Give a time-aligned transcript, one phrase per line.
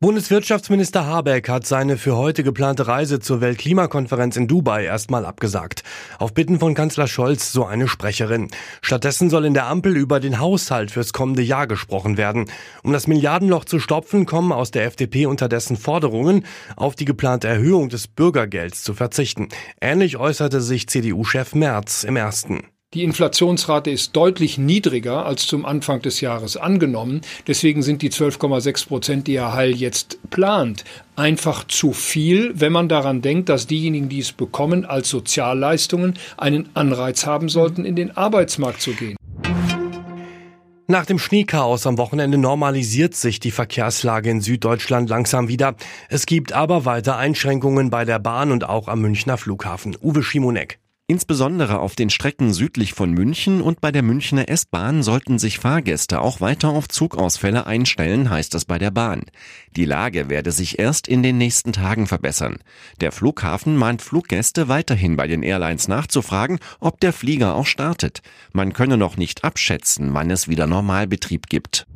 [0.00, 5.82] Bundeswirtschaftsminister Habeck hat seine für heute geplante Reise zur Weltklimakonferenz in Dubai erstmal abgesagt.
[6.20, 8.46] Auf Bitten von Kanzler Scholz so eine Sprecherin.
[8.80, 12.44] Stattdessen soll in der Ampel über den Haushalt fürs kommende Jahr gesprochen werden.
[12.84, 17.88] Um das Milliardenloch zu stopfen, kommen aus der FDP unterdessen Forderungen, auf die geplante Erhöhung
[17.88, 19.48] des Bürgergelds zu verzichten.
[19.80, 22.62] Ähnlich äußerte sich CDU-Chef Merz im ersten.
[22.94, 27.20] Die Inflationsrate ist deutlich niedriger als zum Anfang des Jahres angenommen.
[27.46, 32.88] Deswegen sind die 12,6 Prozent, die Herr Heil jetzt plant, einfach zu viel, wenn man
[32.88, 38.16] daran denkt, dass diejenigen, die es bekommen, als Sozialleistungen einen Anreiz haben sollten, in den
[38.16, 39.18] Arbeitsmarkt zu gehen.
[40.86, 45.74] Nach dem Schneechaos am Wochenende normalisiert sich die Verkehrslage in Süddeutschland langsam wieder.
[46.08, 49.94] Es gibt aber weiter Einschränkungen bei der Bahn und auch am Münchner Flughafen.
[50.00, 50.78] Uwe Schimonek.
[51.10, 56.20] Insbesondere auf den Strecken südlich von München und bei der Münchner S-Bahn sollten sich Fahrgäste
[56.20, 59.22] auch weiter auf Zugausfälle einstellen, heißt es bei der Bahn.
[59.74, 62.58] Die Lage werde sich erst in den nächsten Tagen verbessern.
[63.00, 68.20] Der Flughafen mahnt Fluggäste weiterhin bei den Airlines nachzufragen, ob der Flieger auch startet.
[68.52, 71.86] Man könne noch nicht abschätzen, wann es wieder Normalbetrieb gibt.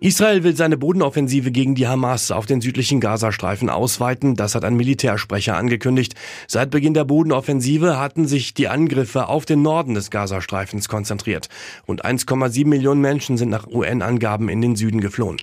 [0.00, 4.34] Israel will seine Bodenoffensive gegen die Hamas auf den südlichen Gazastreifen ausweiten.
[4.34, 6.14] Das hat ein Militärsprecher angekündigt.
[6.46, 11.48] Seit Beginn der Bodenoffensive hatten sich die Angriffe auf den Norden des Gazastreifens konzentriert.
[11.88, 15.38] Rund 1,7 Millionen Menschen sind nach UN-Angaben in den Süden geflohen.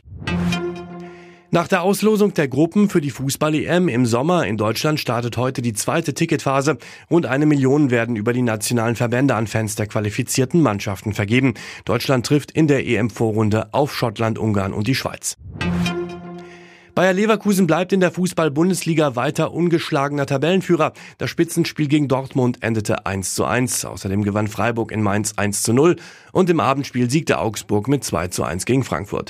[1.54, 5.74] Nach der Auslosung der Gruppen für die Fußball-EM im Sommer in Deutschland startet heute die
[5.74, 6.80] zweite Ticketphase.
[7.12, 11.54] Rund eine Million werden über die nationalen Verbände an Fans der qualifizierten Mannschaften vergeben.
[11.86, 15.38] Deutschland trifft in der EM-Vorrunde auf Schottland, Ungarn und die Schweiz.
[16.96, 20.94] Bayer Leverkusen bleibt in der Fußball-Bundesliga weiter ungeschlagener Tabellenführer.
[21.20, 23.86] Das Spitzenspiel gegen Dortmund endete 1 zu 1.
[23.86, 25.98] Außerdem gewann Freiburg in Mainz 1 zu 0
[26.32, 29.30] und im Abendspiel siegte Augsburg mit 2 zu 1 gegen Frankfurt.